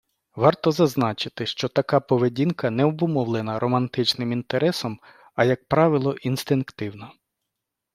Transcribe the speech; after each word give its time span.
Варто 0.35 0.71
зазначити, 0.71 1.45
що 1.45 1.67
така 1.67 1.99
поведінка 1.99 2.69
не 2.69 2.85
обумовлена 2.85 3.59
романтичним 3.59 4.31
інтересом, 4.31 4.99
а, 5.35 5.43
як 5.43 5.67
правило, 5.67 6.13
інстинктивна. 6.13 7.11